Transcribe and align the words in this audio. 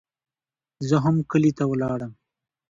زه 0.87 0.95
هم 1.03 1.15
کلي 1.31 1.51
ته 1.57 1.63
ولاړم. 1.67 2.11